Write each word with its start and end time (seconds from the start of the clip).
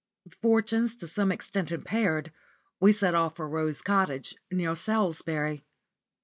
With 0.23 0.33
fortunes 0.41 0.95
to 0.95 1.07
some 1.07 1.31
extent 1.31 1.71
impaired 1.71 2.31
we 2.79 2.91
set 2.91 3.13
off 3.13 3.35
for 3.35 3.47
Rose 3.47 3.83
Cottage, 3.83 4.33
near 4.49 4.73
Salisbury. 4.73 5.63